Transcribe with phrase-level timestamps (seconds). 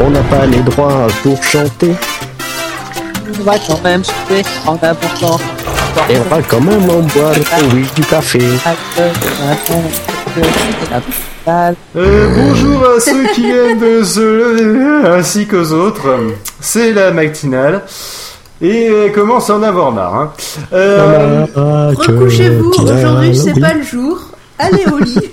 [0.00, 1.92] On n'a pas les droits pour chanter.
[3.40, 5.40] On va quand même souper en important.
[6.08, 7.34] Et on va quand même en boire
[7.74, 8.40] oui, du café.
[11.96, 16.08] Euh, bonjour à ceux qui viennent de se lever ainsi qu'aux autres.
[16.60, 17.82] C'est la matinale.
[18.60, 20.14] Et euh, commence à en avoir marre.
[20.14, 20.32] Hein.
[20.72, 21.46] Euh,
[21.96, 24.31] Recouchez-vous, aujourd'hui c'est pas le jour.
[24.62, 25.28] Allez au lit.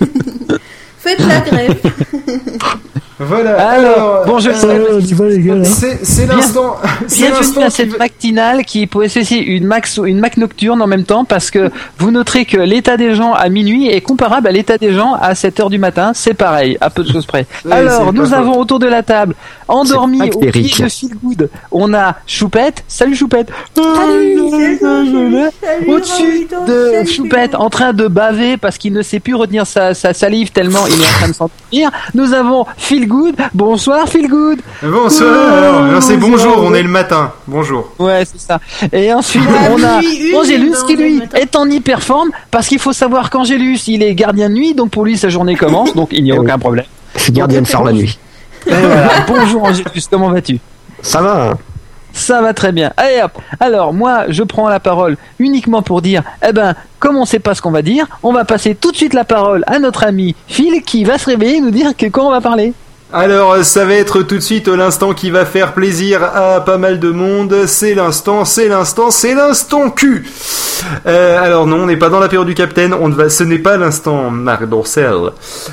[0.98, 1.80] Faites la grève.
[3.20, 3.68] voilà.
[3.68, 4.54] Alors, bonjour.
[4.54, 6.76] C'est c'est l'instant.
[7.06, 10.86] c'est Bienvenue l'instant à qui cette matinale qui possède une max une Mac nocturne en
[10.86, 14.52] même temps parce que vous noterez que l'état des gens à minuit est comparable à
[14.52, 17.46] l'état des gens à 7 heures du matin, c'est pareil, à peu de choses près.
[17.66, 19.34] Ouais, Alors, nous avons autour de la table,
[19.68, 20.82] endormi au pied Eric.
[20.82, 23.50] de Feel Good, on a Choupette, salut Choupette.
[23.76, 25.48] Salut, salut,
[25.88, 30.14] Au-dessus de Choupette en train de baver parce qu'il ne sait plus retenir sa, sa
[30.14, 33.34] salive tellement il est en train de s'endormir, nous avons Feel Good.
[33.52, 34.60] Bonsoir Feel Good.
[34.82, 35.82] Bonsoir.
[35.92, 36.52] Non, c'est Bonjour.
[36.54, 36.64] bonjour.
[36.70, 37.32] On est le matin.
[37.46, 37.92] Bonjour.
[37.98, 38.58] Ouais, c'est ça.
[38.92, 39.98] Et ensuite, Ah, on a
[40.40, 44.54] Angélus qui, lui, est en hyperforme parce qu'il faut savoir qu'Angélus, il est gardien de
[44.54, 46.44] nuit, donc pour lui, sa journée commence, donc il n'y a Eh oui.
[46.46, 46.86] aucun problème.
[47.16, 48.18] C'est gardien de phare la nuit.
[48.66, 49.08] Voilà.
[49.26, 50.58] Bonjour Angélus, comment vas-tu?
[51.02, 51.54] Ça va
[52.12, 52.92] Ça va très bien.
[52.96, 53.32] Allez hop.
[53.58, 57.54] Alors, moi, je prends la parole uniquement pour dire, eh ben, comme on sait pas
[57.54, 60.34] ce qu'on va dire, on va passer tout de suite la parole à notre ami
[60.46, 62.72] Phil qui va se réveiller et nous dire que quoi on va parler.
[63.12, 67.00] Alors, ça va être tout de suite l'instant qui va faire plaisir à pas mal
[67.00, 67.66] de monde.
[67.66, 70.28] C'est l'instant, c'est l'instant, c'est l'instant cul.
[71.06, 72.94] Euh, alors non, on n'est pas dans la période du Capitaine.
[72.94, 75.30] On ne va, ce n'est pas l'instant Marc Dorcel.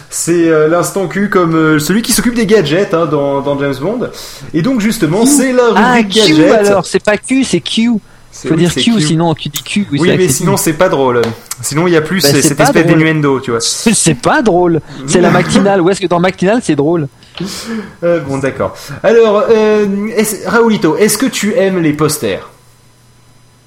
[0.10, 3.76] C'est euh, l'instant cul comme euh, celui qui s'occupe des gadgets hein, dans, dans James
[3.80, 4.10] Bond.
[4.56, 6.52] Et donc justement, c'est la Ah, rubrique Q gadget.
[6.68, 7.92] alors, c'est pas Q, c'est Q.
[8.32, 9.88] Faut oui, dire Q, sinon tu dis Q.
[9.92, 11.22] Oui, mais sinon c'est pas drôle.
[11.62, 13.62] Sinon il y a plus Bah, cette espèce d'innuendo, tu vois.
[13.62, 14.82] C'est c'est pas drôle.
[15.08, 15.82] C'est la matinale.
[15.82, 17.08] Où est-ce que dans matinale c'est drôle?
[18.04, 18.76] Euh, bon, d'accord.
[19.04, 22.48] Alors, euh, est-ce- Raoulito, est-ce que tu aimes les posters?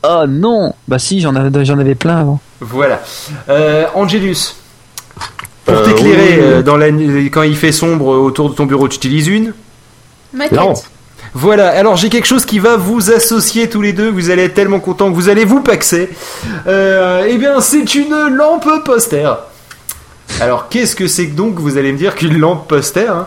[0.02, 2.40] Oh non Bah si, j'en avais, j'en avais plein avant.
[2.60, 3.02] Voilà.
[3.48, 4.54] Euh, Angelus,
[5.66, 6.40] pour Euh, t'éclairer oui.
[6.40, 9.52] euh, dans la nuit- quand il fait sombre autour de ton bureau, tu utilises une?
[10.32, 10.58] Maquette.
[10.58, 10.74] Non.
[11.34, 14.54] Voilà, alors j'ai quelque chose qui va vous associer tous les deux, vous allez être
[14.54, 16.08] tellement contents que vous allez vous paxer.
[16.66, 19.30] Euh, eh bien, c'est une lampe poster.
[20.40, 23.26] Alors, qu'est-ce que c'est que donc, vous allez me dire, qu'une lampe poster hein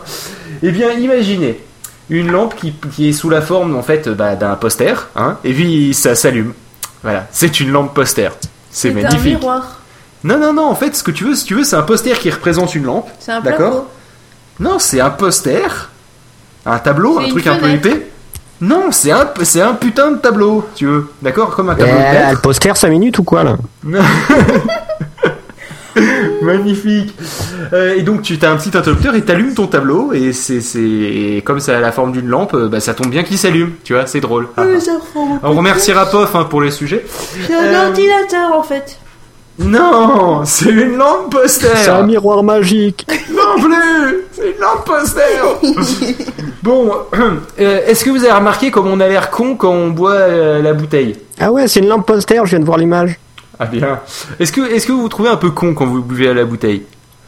[0.66, 1.60] Eh bien, imaginez
[2.08, 5.52] une lampe qui, qui est sous la forme, en fait, bah, d'un poster, hein, et
[5.52, 6.54] puis ça s'allume.
[7.02, 8.30] Voilà, c'est une lampe poster.
[8.70, 9.38] C'est un magnifique.
[9.40, 9.80] miroir.
[10.24, 12.18] Non, non, non, en fait, ce que tu veux, si tu veux, c'est un poster
[12.18, 13.08] qui représente une lampe.
[13.18, 13.88] C'est un D'accord.
[14.58, 15.90] Non, c'est un poster,
[16.64, 18.08] un tableau, un truc un peu épais.
[18.62, 21.10] Non, c'est un, c'est un putain de tableau, tu veux.
[21.20, 23.56] D'accord Comme un tableau de Le poster 5 minutes ou quoi là?
[26.42, 27.14] Magnifique.
[27.72, 31.60] Euh, et donc, tu as un petit interrupteur et t'allumes ton tableau, et c'est, comme
[31.60, 34.06] ça a la forme d'une lampe, euh, bah, ça tombe bien qu'il s'allume, tu vois,
[34.06, 34.48] c'est drôle.
[34.56, 34.64] Ah,
[35.42, 37.04] On remerciera POF hein, pour les sujets.
[37.46, 38.98] C'est un Euh, ordinateur en fait.
[39.58, 41.68] Non, c'est une lampe poster.
[41.76, 43.06] C'est un miroir magique.
[43.30, 45.22] Non plus C'est une lampe poster
[46.64, 46.90] Bon,
[47.60, 50.60] euh, est-ce que vous avez remarqué comme on a l'air con quand on boit euh,
[50.62, 51.16] la bouteille?
[51.38, 53.16] Ah ouais, c'est une lampe poster, je viens de voir l'image.
[53.60, 54.00] Ah bien.
[54.40, 56.44] Est-ce que, est-ce que vous vous trouvez un peu con quand vous buvez à la
[56.44, 56.82] bouteille?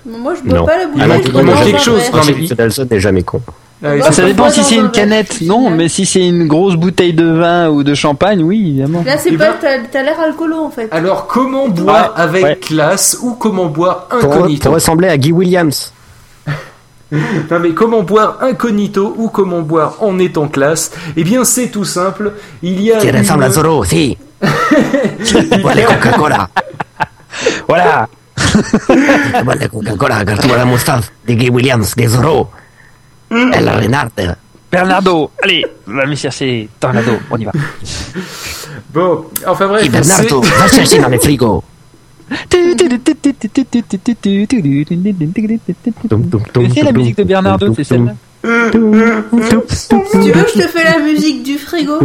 [0.07, 0.65] Moi je bois Non.
[0.67, 1.03] pas la bouteille.
[1.05, 2.13] Ah, non, je tu bois manges dans quelque un chose, verre.
[2.15, 3.41] non, mais- Nelson n'est jamais con.
[3.85, 6.77] Ah oui, ça dépend si c'est un une canette, non, mais si c'est une grosse
[6.77, 9.03] bouteille de vin ou de champagne, oui, évidemment.
[9.05, 9.55] Là c'est Eh pas.
[9.61, 10.89] ben- T'as l'air alcoolo en fait.
[10.93, 12.57] Alors, comment boire Ouais, avec ouais.
[12.57, 15.93] classe ou comment boire incognito pour ressembler à Guy Williams.
[17.13, 20.91] Non mais comment boire incognito ou comment boire en étant classe?
[21.17, 22.33] Eh bien, c'est tout simple.
[22.63, 24.17] Il y a Qui une- ressemble à Zorro, si.
[25.63, 26.49] Bois la Coca-Cola.
[27.69, 28.09] Voilà.
[29.45, 32.51] Bois la Coca-Cola, car tu vois la moustache de Guy Williams, de Zorro.
[34.71, 37.53] Bernardo, allez, va me chercher Tornado, on y va.
[38.93, 39.85] Bon, enfin bref.
[39.85, 41.63] Et Bernardo, va chercher dans les frigos.
[42.53, 42.75] C'est
[46.83, 48.15] la musique de Bernardo, c'est celle-là.
[48.43, 51.99] Si tu veux, je te fais la musique du frigo.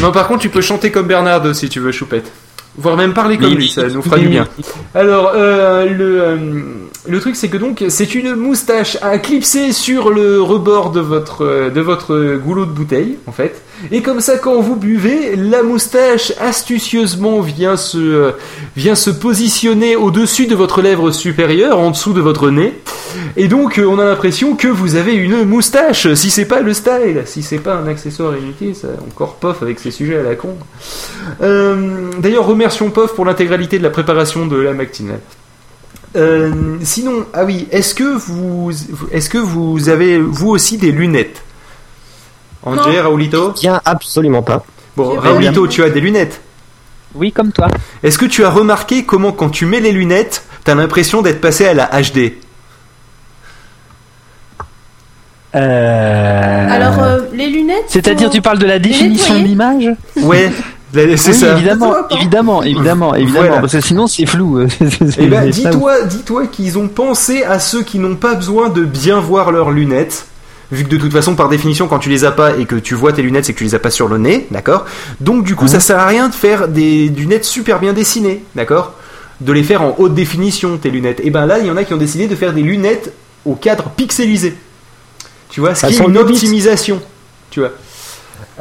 [0.00, 2.30] Non, par contre, tu peux chanter comme Bernardo si tu veux, Choupette.
[2.78, 4.46] Voire même parler comme lui, ça nous fera du bien.
[4.94, 6.36] Alors, euh, le, euh,
[7.08, 11.44] le truc, c'est que donc, c'est une moustache à clipser sur le rebord de votre,
[11.44, 13.60] euh, de votre goulot de bouteille, en fait.
[13.92, 18.32] Et comme ça, quand vous buvez, la moustache astucieusement vient se,
[18.76, 22.74] vient se positionner au-dessus de votre lèvre supérieure, en dessous de votre nez.
[23.36, 26.74] Et donc, euh, on a l'impression que vous avez une moustache, si c'est pas le
[26.74, 30.34] style, si c'est pas un accessoire inutile, ça encore POF avec ses sujets à la
[30.34, 30.56] con.
[31.42, 35.20] Euh, D'ailleurs, remercions POF pour l'intégralité de la préparation de la matinale.
[36.16, 36.50] Euh,
[36.82, 38.70] sinon, ah oui, est-ce que vous,
[39.12, 41.42] est-ce que vous avez vous aussi des lunettes?
[42.64, 43.02] Angé, Non.
[43.02, 44.64] Raoulito Tiens, absolument pas.
[44.96, 46.40] Bon, Raoulito, tu as des lunettes.
[47.14, 47.68] Oui, comme toi.
[48.02, 51.66] Est-ce que tu as remarqué comment quand tu mets les lunettes, t'as l'impression d'être passé
[51.66, 52.34] à la HD
[55.54, 56.68] Euh...
[56.70, 57.84] Alors, euh, les lunettes.
[57.88, 59.88] C'est-à-dire, tu parles de la définition de l'image?
[60.20, 60.52] Ouais,
[60.92, 61.52] c'est Oui, ça.
[61.56, 63.60] évidemment, évidemment, évidemment, évidemment, Voilà.
[63.60, 64.60] parce que sinon c'est flou.
[65.18, 69.20] Eh ben, dis-toi, dis-toi qu'ils ont pensé à ceux qui n'ont pas besoin de bien
[69.20, 70.26] voir leurs lunettes.
[70.70, 72.94] Vu que de toute façon, par définition, quand tu les as pas et que tu
[72.94, 74.84] vois tes lunettes, c'est que tu les as pas sur le nez, d'accord?
[75.20, 78.92] Donc du coup, ça sert à rien de faire des lunettes super bien dessinées, d'accord?
[79.40, 81.20] De les faire en haute définition, tes lunettes.
[81.24, 83.12] Et ben là, il y en a qui ont décidé de faire des lunettes
[83.46, 84.56] au cadre pixelisé.
[85.48, 86.32] Tu vois, ce qui est une 8 bits.
[86.34, 87.00] optimisation.
[87.50, 87.70] Tu vois.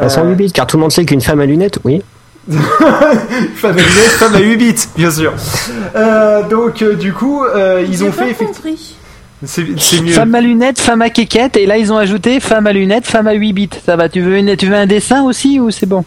[0.09, 2.01] Sont Euh, 8 bits, car tout le monde sait qu'une femme à lunettes, oui.
[2.49, 5.33] femme à lunettes, femme à 8 bits, bien sûr.
[5.95, 8.75] Euh, donc euh, du coup, euh, ils ont fait effectivement.
[9.45, 10.13] C'est mieux.
[10.13, 13.27] Femme à lunettes, femme à quéquette, et là ils ont ajouté femme à lunettes, femme
[13.27, 13.69] à 8 bits.
[13.85, 16.03] Ça va, tu veux, une, tu veux un dessin aussi ou c'est bon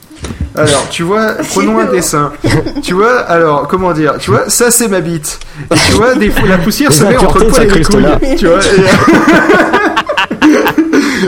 [0.57, 2.33] Alors, tu vois, prenons un dessin.
[2.83, 5.39] tu vois, alors, comment dire Tu vois, ça c'est ma bite.
[5.71, 8.37] Et tu vois, des fois, la poussière se met entre le poil et les couilles.
[8.37, 8.59] Tu vois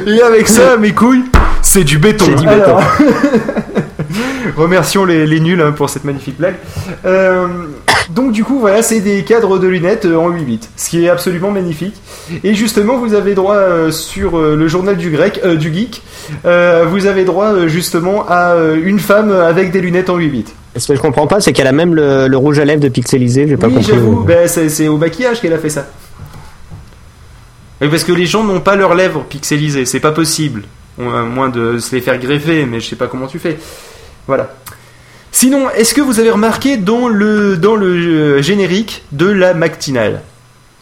[0.04, 0.10] et...
[0.10, 1.25] et avec ça, mes couilles,
[1.60, 2.25] c'est du béton.
[2.26, 2.82] C'est du Alors,
[4.56, 6.56] Remercions les, les nuls hein, pour cette magnifique blague.
[7.04, 7.46] Euh,
[8.10, 11.04] donc du coup voilà, c'est des cadres de lunettes euh, en 8 bits, ce qui
[11.04, 11.94] est absolument magnifique.
[12.44, 16.02] Et justement, vous avez droit euh, sur euh, le journal du grec, euh, du geek,
[16.44, 20.28] euh, vous avez droit euh, justement à euh, une femme avec des lunettes en 8
[20.28, 20.44] bits.
[20.75, 22.81] Et ce que je comprends pas, c'est qu'elle a même le, le rouge à lèvres
[22.81, 23.93] de pixelisé, j'ai pas Oui, compris.
[23.93, 25.87] j'avoue, ben, c'est au maquillage qu'elle a fait ça.
[27.81, 30.62] Oui, parce que les gens n'ont pas leurs lèvres pixelisées, c'est pas possible.
[30.99, 33.58] On moins de se les faire greffer, mais je sais pas comment tu fais.
[34.26, 34.54] Voilà.
[35.32, 40.20] Sinon, est-ce que vous avez remarqué dans le, dans le euh, générique de la matinale?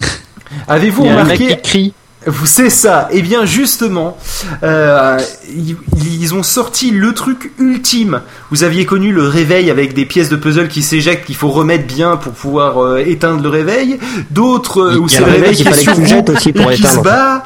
[0.68, 1.94] Avez-vous Il y a un mec remarqué qui crie.
[2.26, 3.08] Vous c'est ça.
[3.12, 4.18] Eh bien, justement,
[4.62, 5.18] euh,
[5.48, 8.20] ils, ils ont sorti le truc ultime.
[8.50, 11.86] Vous aviez connu le réveil avec des pièces de puzzle qui s'éjectent, qu'il faut remettre
[11.86, 13.98] bien pour pouvoir euh, éteindre le réveil.
[14.30, 17.44] D'autres euh, où c'est le réveil qui sur aussi pour et qui se bat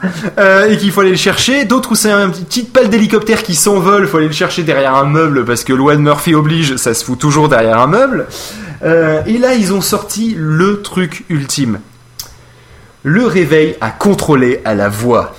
[0.68, 1.64] et qu'il faut aller le chercher.
[1.64, 4.96] D'autres où c'est un petit petite pale d'hélicoptère qui s'envole, faut aller le chercher derrière
[4.96, 8.26] un meuble parce que Loan Murphy oblige, ça se fout toujours derrière un meuble.
[8.84, 11.78] Et là, ils ont sorti le truc ultime
[13.04, 15.34] le réveil à contrôler à la voix.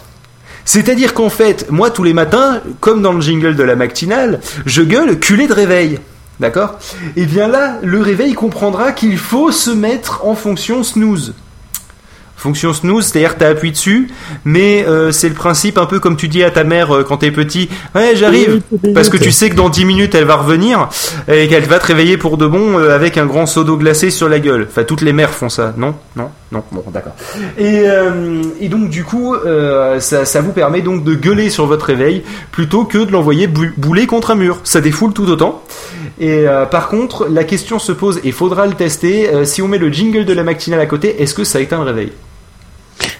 [0.63, 4.81] C'est-à-dire qu'en fait, moi tous les matins, comme dans le jingle de la matinale, je
[4.81, 5.99] gueule culé de réveil.
[6.39, 6.79] D'accord?
[7.15, 11.33] Et bien là, le réveil comprendra qu'il faut se mettre en fonction snooze.
[12.35, 14.09] Fonction snooze, c'est-à-dire t'as appuyé dessus,
[14.43, 17.17] mais euh, c'est le principe un peu comme tu dis à ta mère euh, quand
[17.17, 17.69] t'es petit.
[17.95, 18.61] Ouais, j'arrive.
[18.93, 20.89] Parce que tu sais que dans 10 minutes elle va revenir
[21.27, 24.11] et qu'elle va te réveiller pour de bon euh, avec un grand seau d'eau glacée
[24.11, 24.67] sur la gueule.
[24.69, 25.95] Enfin, toutes les mères font ça, non?
[26.17, 26.29] Non?
[26.51, 27.13] Non Bon, d'accord.
[27.57, 32.23] Et, euh, donc, du coup, euh, ça, vous permet donc de gueuler sur votre réveil
[32.51, 34.59] plutôt que de l'envoyer bou- bouler contre un mur.
[34.63, 35.63] Ça défoule tout autant.
[36.19, 39.45] Et euh, par contre, la question se pose et faudra le tester.
[39.45, 41.83] si on met le jingle de la matinale à côté, est-ce que ça éteint le
[41.85, 42.11] réveil?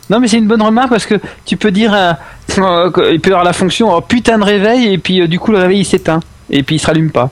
[0.10, 1.98] Non, mais c'est une bonne remarque parce que tu peux dire,
[2.58, 5.58] il peut y avoir la fonction oh, putain de réveil et puis du coup le
[5.58, 6.20] réveil il s'éteint
[6.52, 7.32] et puis il se rallume pas.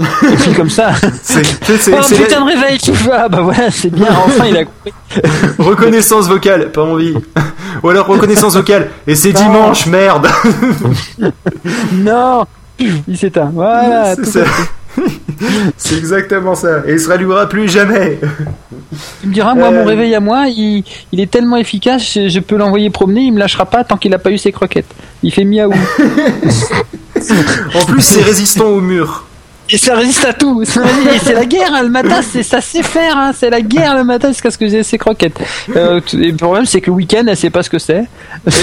[0.00, 0.92] Et puis comme ça,
[1.22, 4.46] C'est c'est- oh, c'est la- putain de réveil, tu vois, bah voilà, c'est bien, enfin
[4.46, 4.92] il a compris.
[5.58, 7.14] reconnaissance vocale, pas envie.
[7.82, 8.90] Ou alors reconnaissance vocale.
[9.06, 9.40] Et c'est Non.
[9.40, 10.26] dimanche, merde.
[11.92, 12.44] Non,
[13.06, 13.50] il s'éteint.
[13.54, 14.14] Voilà.
[14.16, 14.40] C'est ça.
[15.76, 16.82] C'est exactement ça.
[16.86, 18.18] Et il se rallumera plus jamais.
[19.20, 19.72] Tu me diras, moi Euh.
[19.72, 23.32] mon réveil à moi, il, il est tellement efficace, je, je peux l'envoyer promener, il
[23.32, 24.86] me lâchera pas tant qu'il a pas eu ses croquettes.
[25.24, 25.72] Il fait miaou.
[27.74, 29.24] En plus, c'est résistant au mur.
[29.70, 30.62] Et ça résiste à tout.
[30.64, 33.16] C'est la guerre hein, le matin, c'est ça sait faire.
[33.16, 35.38] Hein, c'est la guerre le matin jusqu'à ce que j'ai ses croquettes.
[35.74, 38.04] Euh, et le problème c'est que le week-end, elle sait pas ce que c'est.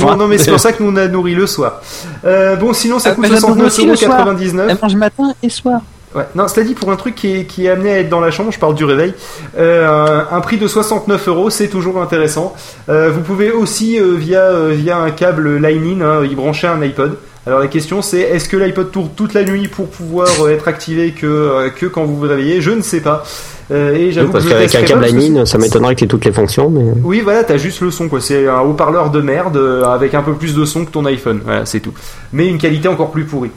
[0.00, 1.80] Bon, non mais c'est pour ça que nous on a nourri le soir.
[2.24, 4.26] Euh, bon, sinon ça Ah, coûte mais la nourrit aussi le soir.
[4.34, 4.66] 69,99€.
[4.68, 5.80] Elle mange matin et soir.
[6.14, 6.24] Ouais.
[6.34, 8.32] Non, à dit pour un truc qui est, qui est amené à être dans la
[8.32, 9.14] chambre, je parle du réveil.
[9.58, 12.54] Euh, un prix de 69 euros, c'est toujours intéressant.
[12.88, 17.16] Euh, vous pouvez aussi euh, via via un câble Lightning hein, y brancher un iPod
[17.50, 20.68] Alors la question c'est est-ce que l'iPod tourne toute la nuit pour pouvoir euh, être
[20.68, 22.60] activé que, euh, que quand vous vous réveillez?
[22.60, 23.24] Je ne sais pas.
[23.72, 26.04] Euh, et Oui, j'avoue parce que je qu'avec un câble à parce ça m'étonnerait qu'il
[26.04, 26.84] ait toutes les fonctions, mais.
[27.02, 28.20] oui, voilà, t'as juste le son, quoi.
[28.20, 31.40] C'est un haut-parleur de merde avec un peu plus de son que ton iPhone.
[31.44, 31.92] Voilà, c'est tout.
[32.32, 33.50] Mais une qualité encore plus pourrie.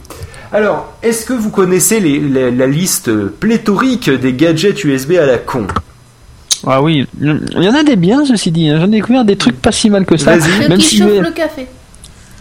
[0.51, 5.37] Alors, est-ce que vous connaissez les- la, la liste pléthorique des gadgets USB à la
[5.37, 5.67] con?
[6.65, 8.69] Ah oui, il y en a des biens, ceci dit.
[8.69, 8.77] hein.
[8.79, 10.37] J'en ai découvert des trucs pas si mal que ça.
[10.37, 10.69] Vas-y.
[10.69, 11.67] Même qui si chauffent je- le café.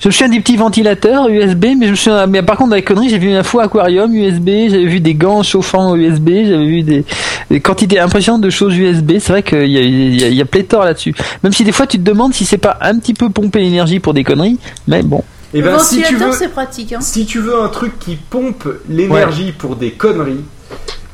[0.02, 2.76] Je me souviens des petits ventilateurs USB, mais je me souviens, mais par contre dans
[2.76, 6.66] les conneries, j'ai vu une fois aquarium USB, j'avais vu des gants chauffants USB, j'avais
[6.66, 7.04] vu des,
[7.48, 9.12] des quantités impressionnantes de choses USB.
[9.20, 11.14] C'est vrai qu'il y a, y, a, y a pléthore là-dessus.
[11.44, 14.00] Même si des fois tu te demandes si c'est pas un petit peu pomper l'énergie
[14.00, 15.22] pour des conneries, mais bon.
[15.54, 16.92] Eh le ben, si tu ventilateur, veux, c'est pratique.
[16.94, 17.00] Hein.
[17.00, 20.44] si tu veux un truc qui pompe l'énergie pour des conneries,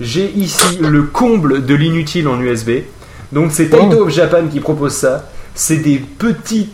[0.00, 2.70] j'ai ici le comble de l'inutile en USB.
[3.32, 5.28] Donc c'est Taito of Japan qui propose ça.
[5.54, 6.70] C'est des petits.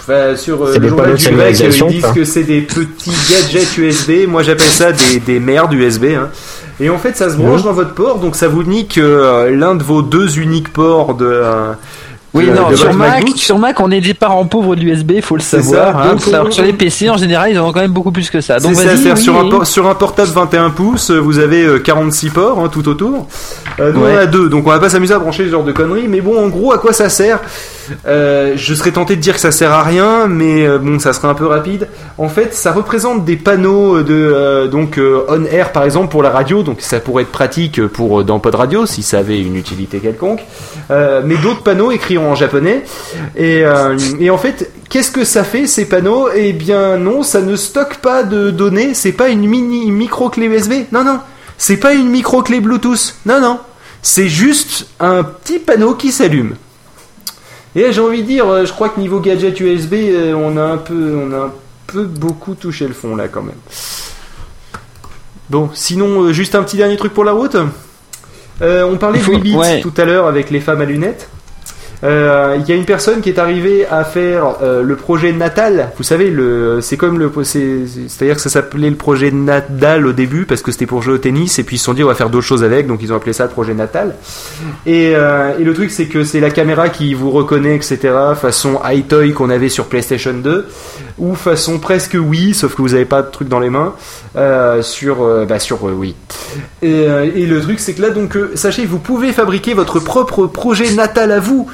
[0.00, 3.76] Enfin, sur euh, le journal du grec, ils signalisation, disent que c'est des petits gadgets
[3.78, 4.28] USB.
[4.28, 6.04] Moi j'appelle ça des, des merdes USB.
[6.16, 6.28] hein.
[6.78, 9.74] Et en fait, ça se branche dans votre port, donc ça vous nique euh, l'un
[9.74, 11.42] de vos deux uniques ports de.
[12.34, 15.36] Euh, Oui, non, sur Mac, sur Mac, on est des parents pauvres de l'USB, faut
[15.36, 15.92] le savoir.
[15.92, 16.12] ça, hein.
[16.12, 18.30] donc Alors, on- sur les PC, en général, ils en ont quand même beaucoup plus
[18.30, 18.58] que ça.
[18.60, 19.66] Donc ça, oui, sur, un oui.
[19.66, 23.26] sur un portable 21 pouces, euh, vous avez euh, 46 ports hein, tout autour.
[23.80, 24.12] Euh, nous Ouais.
[24.12, 26.08] on en a deux, donc on va pas s'amuser à brancher ce genre de conneries.
[26.08, 27.40] Mais bon, en gros, à quoi ça sert?
[28.06, 31.12] Euh, Je serais tenté de dire que ça sert à rien, mais euh, bon, ça
[31.12, 31.88] serait un peu rapide.
[32.18, 36.22] En fait, ça représente des panneaux de euh, donc euh, on air par exemple pour
[36.22, 39.40] la radio, donc ça pourrait être pratique pour euh, dans Pod Radio si ça avait
[39.40, 40.40] une utilité quelconque.
[40.90, 42.84] Euh, mais d'autres panneaux écrits en japonais.
[43.36, 46.28] Et, euh, et en fait, qu'est-ce que ça fait ces panneaux?
[46.34, 48.94] Eh bien non, ça ne stocke pas de données.
[48.94, 50.72] C'est pas une mini micro clé USB.
[50.92, 51.20] Non non,
[51.58, 53.16] c'est pas une micro clé Bluetooth.
[53.26, 53.58] Non non,
[54.02, 56.54] c'est juste un petit panneau qui s'allume.
[57.76, 60.62] Et j'ai envie de dire, euh, je crois que niveau gadget USB, euh, on a
[60.62, 61.52] un peu, on a un
[61.86, 63.54] peu beaucoup touché le fond là quand même.
[65.50, 67.56] Bon, sinon, juste un petit dernier truc pour la route.
[68.62, 69.80] Euh, on parlait de 8 bits ouais.
[69.80, 71.28] tout à l'heure avec les femmes à lunettes.
[72.02, 75.90] Euh, Il y a une personne qui est arrivée à faire euh, le projet Natal.
[75.98, 76.32] Vous savez,
[76.80, 80.72] c'est comme le, c'est- c'est-à-dire que ça s'appelait le projet Nadal au début parce que
[80.72, 82.46] c'était pour jouer au tennis et puis ils se sont dit on va faire d'autres
[82.46, 84.14] choses avec, donc ils ont appelé ça le projet Natal.
[84.86, 87.98] Et, euh, le truc c'est que c'est la caméra qui vous reconnaît, etc.
[88.40, 90.66] Façon iToy qu'on avait sur PlayStation 2
[91.18, 93.94] ou façon presque Wii, sauf que vous n'avez pas de truc dans les mains
[94.82, 95.16] sur,
[95.46, 96.14] bah, sur Wii.
[96.82, 100.90] Et, et le truc c'est que là donc sachez vous pouvez fabriquer votre propre projet
[100.92, 101.68] Natal à vous.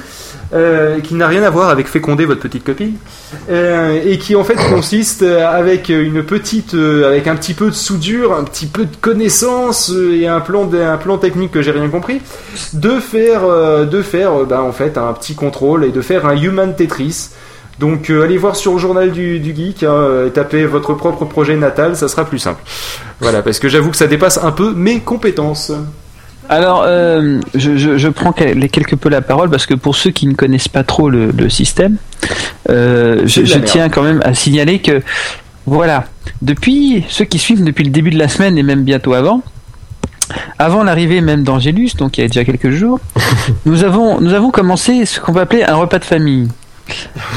[0.53, 2.93] Euh, qui n'a rien à voir avec féconder votre petite copine.
[3.49, 7.75] Euh, et qui en fait consiste euh, avec une petite avec un petit peu de
[7.75, 11.89] soudure un petit peu de connaissance et un plan un plan technique que j'ai rien
[11.89, 12.21] compris
[12.71, 13.41] de faire
[13.85, 17.31] de faire bah, en fait un petit contrôle et de faire un human Tetris.
[17.79, 22.07] Donc allez voir sur le journal du, geek hein, tapez votre propre projet natal ça
[22.07, 22.63] sera plus simple.
[23.19, 25.73] Voilà parce que j'avoue que ça dépasse un peu mes compétences
[26.49, 30.27] Alors, euh, je, je, je prends quelque peu la parole parce que pour ceux qui
[30.27, 31.97] ne connaissent pas trop le, le système,
[32.69, 35.01] euh, je, tiens quand même à signaler que,
[35.65, 36.05] voilà,
[36.41, 39.41] depuis ceux qui suivent depuis le début de la semaine et même bientôt avant,
[40.57, 42.99] avant l'arrivée même d'Angélus, donc il y a déjà quelques jours,
[43.65, 46.47] nous avons, nous avons commencé ce qu'on va appeler un repas de famille.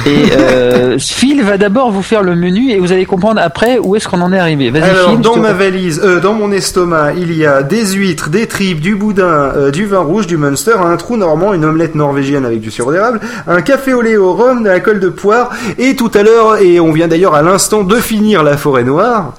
[0.07, 3.97] Et euh, Phil va d'abord vous faire le menu et vous allez comprendre après où
[3.97, 4.71] est-ce qu'on en est arrivé.
[4.71, 5.21] Vas-y Alors, Phil.
[5.21, 8.95] dans ma valise, euh, dans mon estomac, il y a des huîtres, des tripes, du
[8.95, 12.71] boudin, euh, du vin rouge, du Munster, un trou normand, une omelette norvégienne avec du
[12.71, 16.11] sirop d'érable, un café au lait au rhum, de la colle de poire, et tout
[16.15, 19.35] à l'heure, et on vient d'ailleurs à l'instant de finir la forêt noire,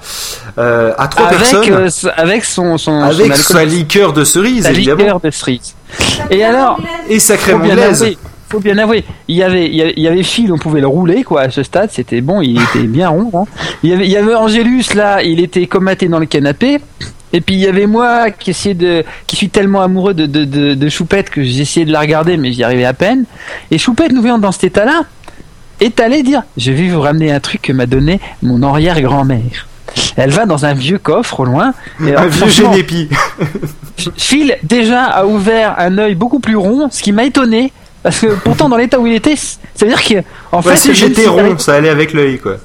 [0.56, 5.30] à trois avec, personnes, avec son, avec sa liqueur de cerise, La évidemment, liqueur de
[5.30, 5.74] cerise.
[6.30, 6.78] Et alors,
[7.08, 7.62] et sa crème
[8.52, 10.22] faut bien avouer, faut bien avouer, il y avait, il y avait, il y avait
[10.22, 11.42] Phil, on pouvait le rouler quoi.
[11.42, 13.30] À ce stade, c'était bon, il était bien rond.
[13.34, 13.44] hein.
[13.82, 16.78] Il y avait, il y avait Angélus là, il était comaté dans le canapé.
[17.34, 20.44] Et puis il y avait moi qui essayais de, qui suis tellement amoureux de, de,
[20.44, 23.24] de, de Choupette que j'essayais de la regarder, mais j'y arrivais à peine.
[23.70, 25.04] Et Choupette nous voyant dans cet état-là,
[25.80, 29.66] est allée dire, je vais vous ramener un truc que m'a donné mon arrière-grand-mère.
[30.16, 31.72] Elle va dans un vieux coffre au loin.
[32.06, 33.08] Et Un vieux génépi.
[34.16, 37.72] Phil déjà a ouvert un œil beaucoup plus rond, ce qui m'a étonné.
[38.02, 40.14] Parce que pourtant dans l'état où il était, ça veut dire que
[40.50, 42.56] en fait si j'étais rond, ça allait avec l'œil, quoi.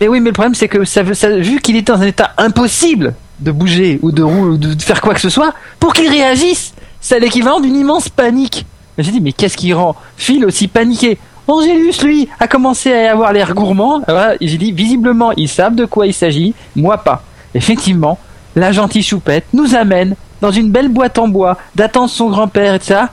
[0.00, 2.06] Mais oui, mais le problème c'est que ça, veut- ça- vu qu'il était dans un
[2.06, 5.94] état impossible de bouger ou de rouler ou de faire quoi que ce soit, pour
[5.94, 8.66] qu'il réagisse, c'est l'équivalent d'une immense panique.
[8.98, 11.18] J'ai dit mais qu'est-ce qui rend Phil aussi paniqué?
[11.48, 14.02] Angélus, lui, a commencé à avoir l'air gourmand.
[14.40, 17.22] J'ai dit visiblement ils savent de quoi il s'agit, moi pas.
[17.54, 18.18] Effectivement,
[18.54, 22.74] la gentille choupette nous amène dans une belle boîte en bois datant de son grand-père
[22.74, 23.08] et de ça.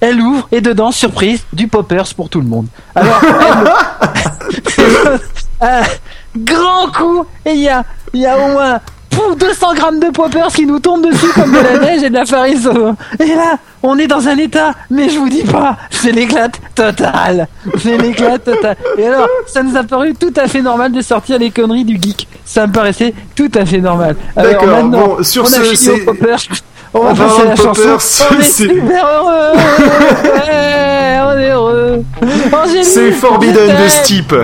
[0.00, 2.66] Elle ouvre et dedans, surprise, du poppers pour tout le monde.
[2.94, 3.20] Alors,
[4.78, 5.20] elle-
[5.60, 5.82] Ah,
[6.36, 10.48] grand coup, et il y a, y a au moins pouf, 200 grammes de poppers
[10.48, 12.94] qui nous tombent dessus comme de la neige et de la farine sauvage.
[13.20, 17.46] Et là, on est dans un état, mais je vous dis pas, c'est l'éclate totale.
[17.78, 18.76] C'est l'éclate totale.
[18.98, 21.94] Et alors, ça nous a paru tout à fait normal de sortir les conneries du
[22.02, 22.26] geek.
[22.44, 24.16] Ça me paraissait tout à fait normal.
[24.36, 26.40] Alors D'accord, maintenant, bon, sur on a ce, fini aux poppers.
[26.94, 27.82] On On va passer à la chanson.
[28.30, 29.52] On est super heureux.
[31.26, 32.04] On est heureux.
[32.82, 34.34] C'est Forbidden de ce type.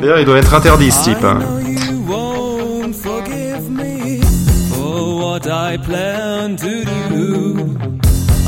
[0.00, 1.24] D'ailleurs, il doit être interdit ce type.
[1.24, 1.38] hein.
[1.40, 4.20] I know you won't forgive me
[4.72, 7.76] for what I plan to do.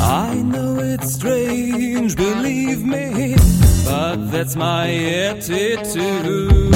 [0.00, 3.34] I know it's strange, believe me,
[3.84, 4.88] but that's my
[5.28, 6.70] attitude.